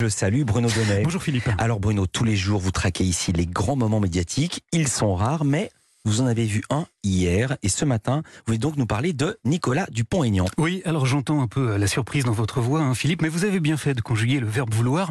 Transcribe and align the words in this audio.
Je 0.00 0.08
salue 0.08 0.44
Bruno 0.44 0.70
Donnet. 0.70 1.02
Bonjour 1.04 1.22
Philippe. 1.22 1.50
Alors 1.58 1.78
Bruno, 1.78 2.06
tous 2.06 2.24
les 2.24 2.34
jours 2.34 2.58
vous 2.58 2.70
traquez 2.70 3.04
ici 3.04 3.32
les 3.32 3.44
grands 3.44 3.76
moments 3.76 4.00
médiatiques. 4.00 4.62
Ils 4.72 4.88
sont 4.88 5.14
rares, 5.14 5.44
mais 5.44 5.70
vous 6.04 6.22
en 6.22 6.26
avez 6.26 6.44
vu 6.44 6.62
un 6.70 6.86
hier 7.02 7.56
et 7.62 7.68
ce 7.68 7.84
matin, 7.84 8.22
vous 8.24 8.42
voulez 8.46 8.58
donc 8.58 8.76
nous 8.76 8.86
parler 8.86 9.12
de 9.12 9.38
Nicolas 9.44 9.86
Dupont-Aignan. 9.90 10.46
Oui, 10.56 10.80
alors 10.86 11.04
j'entends 11.04 11.42
un 11.42 11.46
peu 11.46 11.76
la 11.76 11.86
surprise 11.86 12.24
dans 12.24 12.32
votre 12.32 12.60
voix, 12.60 12.80
hein, 12.80 12.94
Philippe, 12.94 13.20
mais 13.20 13.28
vous 13.28 13.44
avez 13.44 13.60
bien 13.60 13.76
fait 13.76 13.92
de 13.92 14.00
conjuguer 14.00 14.40
le 14.40 14.46
verbe 14.46 14.72
vouloir 14.72 15.10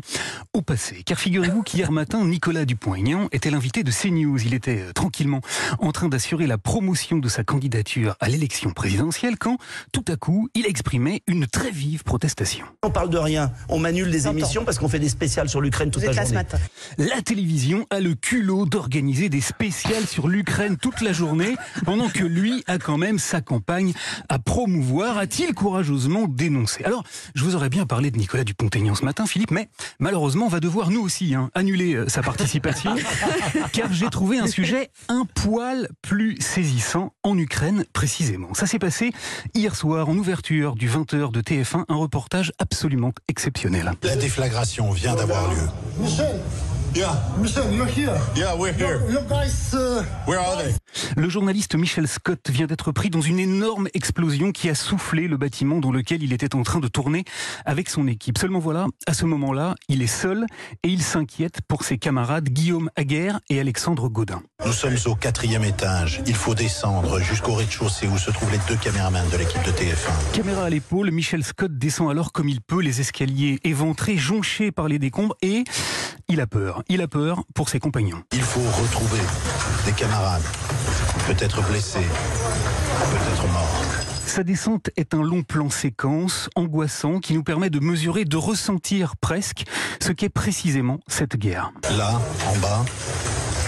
au 0.53 0.61
passé. 0.61 1.03
Car 1.05 1.19
figurez-vous 1.19 1.61
qu'hier 1.61 1.91
matin, 1.91 2.25
Nicolas 2.25 2.65
Dupont-Aignan 2.65 3.27
était 3.31 3.51
l'invité 3.51 3.83
de 3.83 3.91
CNews. 3.91 4.41
Il 4.43 4.53
était 4.53 4.81
euh, 4.81 4.93
tranquillement 4.93 5.41
en 5.79 5.91
train 5.91 6.09
d'assurer 6.09 6.47
la 6.47 6.57
promotion 6.57 7.17
de 7.17 7.29
sa 7.29 7.43
candidature 7.43 8.15
à 8.19 8.27
l'élection 8.27 8.71
présidentielle 8.71 9.37
quand, 9.37 9.57
tout 9.91 10.05
à 10.07 10.15
coup, 10.15 10.49
il 10.55 10.65
exprimait 10.65 11.21
une 11.27 11.45
très 11.45 11.71
vive 11.71 12.03
protestation. 12.03 12.65
On 12.81 12.89
parle 12.89 13.11
de 13.11 13.17
rien, 13.17 13.51
on 13.67 13.77
m'annule 13.77 14.09
des 14.09 14.27
émissions 14.27 14.65
parce 14.65 14.79
qu'on 14.79 14.89
fait 14.89 14.99
des 14.99 15.09
spéciales 15.09 15.49
sur 15.49 15.61
l'Ukraine 15.61 15.91
toute 15.91 16.03
la 16.03 16.13
journée. 16.13 16.39
La 16.97 17.21
télévision 17.21 17.85
a 17.91 17.99
le 17.99 18.15
culot 18.15 18.65
d'organiser 18.65 19.29
des 19.29 19.41
spéciales 19.41 20.07
sur 20.07 20.27
l'Ukraine 20.27 20.77
toute 20.89 21.01
la 21.01 21.13
journée, 21.13 21.55
pendant 21.85 22.09
que 22.09 22.23
lui 22.23 22.63
a 22.65 22.79
quand 22.79 22.97
même 22.97 23.19
sa 23.19 23.41
campagne 23.41 23.93
à 24.27 24.39
promouvoir, 24.39 25.17
a-t-il 25.17 25.53
courageusement 25.53 26.25
dénoncé. 26.27 26.83
Alors, 26.83 27.03
je 27.35 27.43
vous 27.43 27.55
aurais 27.55 27.69
bien 27.69 27.85
parlé 27.85 28.09
de 28.09 28.17
Nicolas 28.17 28.43
Dupont-Aignan 28.43 28.95
ce 28.95 29.05
matin, 29.05 29.27
Philippe, 29.27 29.51
mais 29.51 29.69
malheureusement, 29.99 30.45
on 30.45 30.49
va 30.49 30.59
devoir 30.59 30.89
nous 30.89 31.01
aussi 31.01 31.35
hein, 31.35 31.51
annuler 31.53 31.93
euh, 31.93 32.09
sa 32.09 32.23
participation, 32.23 32.95
car 33.71 33.93
j'ai 33.93 34.09
trouvé 34.09 34.39
un 34.39 34.47
sujet 34.47 34.89
un 35.09 35.25
poil 35.25 35.89
plus 36.01 36.37
saisissant 36.41 37.13
en 37.23 37.37
Ukraine 37.37 37.85
précisément. 37.93 38.53
Ça 38.55 38.65
s'est 38.65 38.79
passé 38.79 39.11
hier 39.53 39.75
soir 39.75 40.09
en 40.09 40.17
ouverture 40.17 40.75
du 40.75 40.89
20h 40.89 41.31
de 41.31 41.41
TF1, 41.41 41.85
un 41.87 41.95
reportage 41.95 42.51
absolument 42.57 43.11
exceptionnel. 43.27 43.91
La 44.01 44.15
déflagration 44.15 44.91
vient 44.91 45.15
d'avoir 45.15 45.53
lieu. 45.53 46.68
Yeah. 46.93 47.15
Michel, 47.37 47.71
you're 47.71 47.85
here. 47.85 48.19
Yeah, 48.35 48.55
we're 48.57 48.73
here. 48.73 48.99
You, 49.05 49.19
you 49.19 49.21
guys. 49.29 49.73
Uh, 49.73 50.03
Where 50.25 50.39
are 50.39 50.55
they? 50.63 50.73
Le 51.15 51.29
journaliste 51.29 51.75
Michel 51.75 52.07
Scott 52.07 52.49
vient 52.49 52.67
d'être 52.67 52.91
pris 52.91 53.09
dans 53.09 53.21
une 53.21 53.39
énorme 53.39 53.87
explosion 53.93 54.51
qui 54.51 54.69
a 54.69 54.75
soufflé 54.75 55.27
le 55.27 55.37
bâtiment 55.37 55.79
dans 55.79 55.91
lequel 55.91 56.23
il 56.23 56.33
était 56.33 56.55
en 56.55 56.63
train 56.63 56.79
de 56.79 56.87
tourner 56.87 57.23
avec 57.65 57.89
son 57.89 58.07
équipe. 58.07 58.37
Seulement 58.37 58.59
voilà, 58.59 58.87
à 59.07 59.13
ce 59.13 59.25
moment-là, 59.25 59.75
il 59.87 60.01
est 60.01 60.07
seul 60.07 60.45
et 60.83 60.89
il 60.89 61.01
s'inquiète 61.01 61.59
pour 61.67 61.83
ses 61.83 61.97
camarades 61.97 62.49
Guillaume 62.49 62.89
Aguerre 62.95 63.39
et 63.49 63.59
Alexandre 63.59 64.09
Godin. 64.09 64.41
Nous 64.65 64.73
sommes 64.73 64.97
au 65.05 65.15
quatrième 65.15 65.63
étage. 65.63 66.21
Il 66.27 66.35
faut 66.35 66.55
descendre 66.55 67.19
jusqu'au 67.19 67.53
rez-de-chaussée 67.53 68.07
où 68.07 68.17
se 68.17 68.31
trouvent 68.31 68.51
les 68.51 68.59
deux 68.67 68.75
caméramans 68.75 69.29
de 69.31 69.37
l'équipe 69.37 69.63
de 69.63 69.71
TF1. 69.71 70.33
Caméra 70.33 70.65
à 70.65 70.69
l'épaule, 70.69 71.11
Michel 71.11 71.43
Scott 71.43 71.77
descend 71.77 72.09
alors 72.09 72.31
comme 72.31 72.49
il 72.49 72.61
peut 72.61 72.81
les 72.81 73.01
escaliers 73.01 73.59
éventrés, 73.63 74.17
jonchés 74.17 74.71
par 74.71 74.87
les 74.87 74.99
décombres 74.99 75.35
et 75.41 75.63
il 76.27 76.41
a 76.41 76.47
peur. 76.47 76.83
Il 76.87 77.01
a 77.01 77.07
peur 77.07 77.43
pour 77.55 77.69
ses 77.69 77.79
compagnons. 77.79 78.21
Il 78.33 78.41
faut 78.41 78.59
retrouver 78.59 79.19
des 79.85 79.93
camarades, 79.93 80.43
peut-être 81.27 81.61
blessés, 81.67 81.99
peut-être 81.99 83.47
morts. 83.51 83.83
Sa 84.25 84.43
descente 84.43 84.91
est 84.95 85.15
un 85.15 85.23
long 85.23 85.41
plan 85.41 85.69
séquence, 85.69 86.49
angoissant, 86.55 87.19
qui 87.19 87.33
nous 87.33 87.43
permet 87.43 87.69
de 87.71 87.79
mesurer, 87.79 88.25
de 88.25 88.37
ressentir 88.37 89.15
presque 89.17 89.63
ce 89.99 90.11
qu'est 90.11 90.29
précisément 90.29 90.99
cette 91.07 91.35
guerre. 91.35 91.71
Là, 91.97 92.21
en 92.47 92.57
bas, 92.59 92.85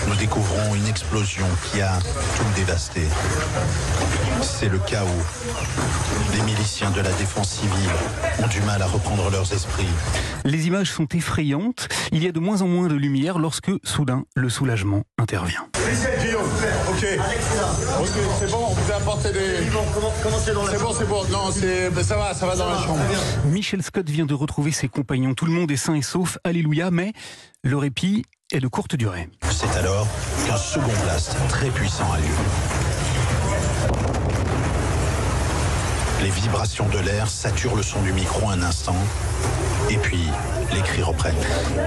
nous 0.08 0.16
découvrons 0.16 0.76
une 0.76 0.88
explosion 0.88 1.48
qui 1.72 1.82
a 1.82 1.98
tout 2.00 2.46
dévasté. 2.56 3.02
C'est 4.42 4.70
le 4.70 4.80
chaos. 4.80 5.08
Les 6.34 6.42
miliciens 6.44 6.92
de 6.92 7.02
la 7.02 7.12
défense 7.14 7.50
civile 7.50 7.92
ont 8.44 8.48
du 8.48 8.62
mal 8.62 8.82
à 8.82 8.88
reprendre 8.88 9.30
leurs 9.30 9.52
esprits. 9.54 9.88
Les 10.46 10.68
images 10.68 10.92
sont 10.92 11.08
effrayantes. 11.08 11.88
Il 12.12 12.24
y 12.24 12.28
a 12.28 12.32
de 12.32 12.40
moins 12.40 12.62
en 12.62 12.68
moins 12.68 12.88
de 12.88 12.96
lumière 12.96 13.40
lorsque, 13.40 13.72
soudain, 13.84 14.24
le 14.36 14.50
soulagement 14.50 15.04
intervient. 15.20 15.68
Ok. 16.92 17.08
Ok, 18.02 18.10
c'est 18.40 18.52
bon, 18.52 18.66
on 18.70 18.74
vous 18.74 18.92
a 18.92 18.96
apporté 18.96 19.32
des. 19.32 19.58
C'est 19.64 19.72
bon, 20.80 20.94
c'est 20.94 21.08
bon. 21.08 21.24
Non, 21.32 21.52
c'est, 21.52 21.90
ben, 21.90 22.04
ça 22.04 22.18
va, 22.18 22.34
ça 22.34 22.46
va 22.46 22.56
dans 22.56 22.70
la 22.70 22.78
chambre. 22.82 23.00
Michel 23.46 23.82
Scott 23.82 24.10
vient 24.10 24.26
de 24.26 24.34
retrouver 24.34 24.72
ses 24.72 24.90
compagnons. 24.90 25.34
Tout 25.34 25.46
le 25.46 25.54
monde 25.54 25.72
est 25.72 25.78
sain 25.78 25.96
et 25.96 26.02
sauf. 26.02 26.38
Alléluia. 26.44 26.92
Mais 26.92 27.14
le 27.64 27.78
répit 27.78 28.26
est 28.52 28.60
de 28.60 28.68
courte 28.68 28.96
durée. 28.96 29.30
C'est 29.50 29.74
alors 29.78 30.06
qu'un 30.46 30.58
second 30.58 30.92
blast 31.04 31.36
très 31.48 31.70
puissant 31.70 32.12
a 32.12 32.18
lieu. 32.18 32.26
Les 36.22 36.30
vibrations 36.30 36.88
de 36.90 37.00
l'air 37.00 37.28
saturent 37.30 37.76
le 37.76 37.84
son 37.84 38.02
du 38.02 38.12
micro 38.14 38.50
un 38.50 38.62
instant, 38.62 38.96
et 39.92 39.98
puis 39.98 40.24
les 40.74 40.82
cris 40.82 41.04
reprennent. 41.04 41.36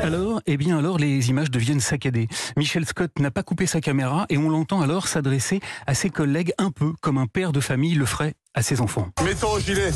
Alors, 0.03 0.43
eh 0.47 0.59
bien 0.59 0.79
alors, 0.79 0.99
les 0.99 1.31
images 1.31 1.51
deviennent 1.51 1.81
saccadées. 1.81 2.29
Michel 2.57 2.85
Scott 2.85 3.11
n'a 3.19 3.31
pas 3.31 3.43
coupé 3.43 3.67
sa 3.67 3.81
caméra 3.81 4.27
et 4.29 4.37
on 4.37 4.51
l'entend 4.51 4.83
alors 4.83 5.09
s'adresser 5.09 5.61
à 5.87 5.95
ses 5.95 6.11
collègues 6.11 6.53
un 6.59 6.71
peu 6.71 6.93
comme 7.01 7.17
un 7.17 7.27
père 7.27 7.53
de 7.53 7.61
famille 7.61 7.95
le 7.95 8.05
ferait 8.05 8.35
à 8.55 8.63
ses 8.63 8.81
enfants. 8.81 9.09
Mets 9.25 9.35
ton 9.35 9.59
gilet 9.59 9.91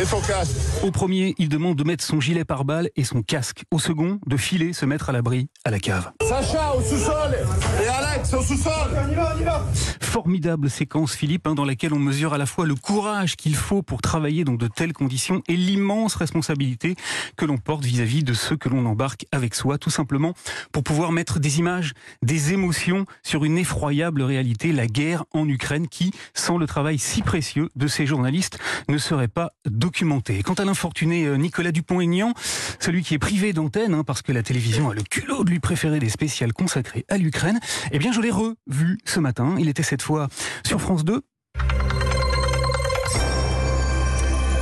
et 0.00 0.04
ton 0.04 0.20
casque. 0.20 0.56
Au 0.82 0.90
premier, 0.90 1.34
il 1.38 1.48
demande 1.48 1.76
de 1.76 1.84
mettre 1.84 2.04
son 2.04 2.20
gilet 2.20 2.44
pare-balles 2.44 2.90
et 2.96 3.04
son 3.04 3.22
casque. 3.22 3.64
Au 3.70 3.78
second, 3.78 4.20
de 4.26 4.36
filer, 4.36 4.72
se 4.72 4.86
mettre 4.86 5.08
à 5.08 5.12
l'abri 5.12 5.48
à 5.64 5.70
la 5.70 5.80
cave. 5.80 6.12
Sacha 6.22 6.74
au 6.76 6.82
sous-sol 6.82 7.36
et 7.82 7.88
Alex 7.88 8.34
au 8.34 8.42
sous-sol. 8.42 8.72
on 9.04 9.10
y 9.10 9.14
va, 9.14 9.34
on 9.36 9.40
y 9.40 9.44
va. 9.44 9.66
Formidable 10.12 10.68
séquence, 10.68 11.14
Philippe, 11.14 11.46
hein, 11.46 11.54
dans 11.54 11.64
laquelle 11.64 11.94
on 11.94 11.98
mesure 11.98 12.34
à 12.34 12.38
la 12.38 12.44
fois 12.44 12.66
le 12.66 12.74
courage 12.74 13.34
qu'il 13.34 13.54
faut 13.54 13.80
pour 13.80 14.02
travailler 14.02 14.44
dans 14.44 14.56
de 14.56 14.68
telles 14.68 14.92
conditions 14.92 15.42
et 15.48 15.56
l'immense 15.56 16.16
responsabilité 16.16 16.96
que 17.38 17.46
l'on 17.46 17.56
porte 17.56 17.82
vis-à-vis 17.82 18.22
de 18.22 18.34
ceux 18.34 18.58
que 18.58 18.68
l'on 18.68 18.84
embarque 18.84 19.24
avec 19.32 19.54
soi, 19.54 19.78
tout 19.78 19.88
simplement 19.88 20.34
pour 20.70 20.82
pouvoir 20.84 21.12
mettre 21.12 21.40
des 21.40 21.60
images, 21.60 21.94
des 22.20 22.52
émotions 22.52 23.06
sur 23.22 23.46
une 23.46 23.56
effroyable 23.56 24.20
réalité, 24.20 24.70
la 24.70 24.86
guerre 24.86 25.24
en 25.32 25.48
Ukraine, 25.48 25.88
qui, 25.88 26.12
sans 26.34 26.58
le 26.58 26.66
travail 26.66 26.98
si 26.98 27.22
précieux 27.22 27.70
de 27.74 27.86
ces 27.86 28.04
journalistes, 28.04 28.58
ne 28.90 28.98
serait 28.98 29.28
pas 29.28 29.54
documentée. 29.64 30.42
Quant 30.42 30.52
à 30.52 30.66
l'infortuné 30.66 31.24
euh, 31.24 31.36
Nicolas 31.36 31.72
Dupont-Aignan, 31.72 32.34
celui 32.80 33.02
qui 33.02 33.14
est 33.14 33.18
privé 33.18 33.54
d'antenne, 33.54 33.94
hein, 33.94 34.04
parce 34.04 34.20
que 34.20 34.32
la 34.32 34.42
télévision 34.42 34.90
a 34.90 34.94
le 34.94 35.04
culot 35.04 35.42
de 35.42 35.48
lui 35.48 35.60
préférer 35.60 36.00
des 36.00 36.10
spéciales 36.10 36.52
consacrées 36.52 37.06
à 37.08 37.16
l'Ukraine, 37.16 37.60
eh 37.92 37.98
bien 37.98 38.12
je 38.12 38.20
l'ai 38.20 38.30
revu 38.30 38.98
ce 39.06 39.18
matin. 39.18 39.54
Il 39.58 39.70
était 39.70 39.82
cette 40.02 40.06
fois 40.08 40.28
sur 40.66 40.80
France 40.80 41.04
2. 41.04 41.20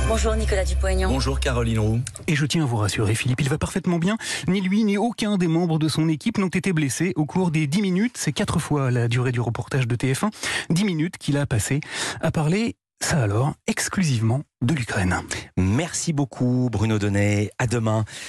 Bonjour 0.07 0.35
Nicolas 0.35 0.65
Dupont-Aignan. 0.65 1.09
Bonjour 1.09 1.39
Caroline 1.39 1.79
Roux. 1.79 1.99
Et 2.27 2.35
je 2.35 2.45
tiens 2.45 2.63
à 2.63 2.65
vous 2.67 2.75
rassurer, 2.77 3.15
Philippe, 3.15 3.41
il 3.41 3.49
va 3.49 3.57
parfaitement 3.57 3.97
bien. 3.97 4.17
Ni 4.47 4.61
lui, 4.61 4.83
ni 4.83 4.97
aucun 4.97 5.37
des 5.37 5.47
membres 5.47 5.79
de 5.79 5.87
son 5.87 6.09
équipe 6.09 6.37
n'ont 6.37 6.49
été 6.49 6.73
blessés 6.73 7.13
au 7.15 7.25
cours 7.25 7.49
des 7.49 7.65
10 7.65 7.81
minutes, 7.81 8.17
c'est 8.17 8.33
quatre 8.33 8.59
fois 8.59 8.91
la 8.91 9.07
durée 9.07 9.31
du 9.31 9.41
reportage 9.41 9.87
de 9.87 9.95
TF1, 9.95 10.29
10 10.69 10.83
minutes 10.83 11.17
qu'il 11.17 11.37
a 11.37 11.47
passé 11.47 11.79
à 12.19 12.29
parler, 12.29 12.75
ça 13.01 13.23
alors, 13.23 13.53
exclusivement 13.65 14.43
de 14.61 14.75
l'Ukraine. 14.75 15.15
Merci 15.57 16.13
beaucoup 16.13 16.69
Bruno 16.71 16.99
Donnet. 16.99 17.49
À 17.57 17.65
demain. 17.65 18.05